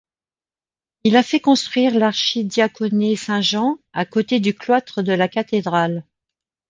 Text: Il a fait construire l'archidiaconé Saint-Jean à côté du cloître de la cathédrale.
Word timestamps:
Il 1.03 1.15
a 1.15 1.21
fait 1.21 1.39
construire 1.39 1.93
l'archidiaconé 1.93 3.15
Saint-Jean 3.15 3.77
à 3.93 4.03
côté 4.03 4.39
du 4.39 4.55
cloître 4.55 5.03
de 5.03 5.13
la 5.13 5.27
cathédrale. 5.27 6.07